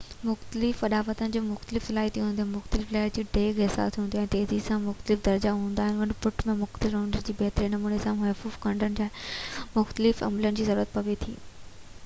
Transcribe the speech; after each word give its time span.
مختلف 0.27 0.79
اڏاوتن 0.85 1.33
جون 1.33 1.43
مختلف 1.47 1.83
صلاحيتون 1.89 2.23
هونديون 2.27 2.43
آهن 2.47 2.53
مختلف 2.53 2.93
لهر 2.95 3.11
جي 3.17 3.25
ڊيگهہ 3.35 3.67
حساس 3.67 3.99
هونديو 3.99 4.21
آهن 4.21 4.29
۽ 4.31 4.31
تيزي 4.35 4.57
جا 4.69 4.77
مختلف 4.85 5.21
درجا 5.27 5.53
هوندا 5.59 5.85
آهن 5.91 6.01
ان 6.05 6.15
پٽ 6.23 6.41
۽ 6.53 6.55
مختلف 6.63 6.95
نمبرن 6.97 7.25
جو 7.29 7.35
بهتر 7.43 7.69
نموني 7.75 7.99
سان 8.07 8.17
مفهوم 8.23 8.55
ڪڍڻ 8.65 8.97
لاءِ 9.01 9.77
مختلف 9.77 10.25
عملن 10.29 10.57
جي 10.61 10.65
ضرورت 10.71 10.97
پوي 10.97 11.17
ٿي 11.25 11.37